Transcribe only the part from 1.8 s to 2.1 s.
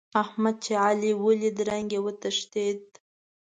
يې